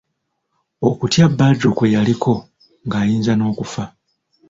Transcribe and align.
Okutya 0.87 1.25
Badru 1.37 1.69
kwe 1.77 1.87
yaliko 1.95 2.33
ng'ayinza 2.85 3.33
n'okufa. 3.35 3.83